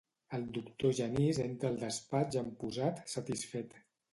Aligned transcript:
El 0.37 0.45
doctor 0.53 0.95
Genís 0.99 1.39
entra 1.45 1.69
al 1.73 1.77
despatx 1.83 2.41
amb 2.43 2.59
posat 2.65 3.07
satisfet. 3.17 3.79